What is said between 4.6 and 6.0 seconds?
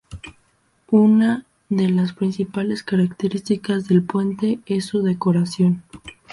es su decoración.